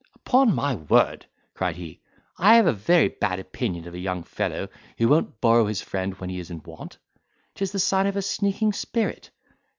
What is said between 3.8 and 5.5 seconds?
of a young fellow who won't